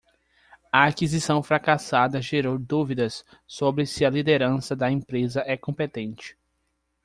A 0.73 0.85
aquisição 0.85 1.43
fracassada 1.43 2.19
gerou 2.19 2.57
dúvidas 2.57 3.23
sobre 3.45 3.85
se 3.85 4.03
a 4.03 4.09
liderança 4.09 4.75
da 4.75 4.89
empresa 4.89 5.43
é 5.45 5.55
competente. 5.55 6.35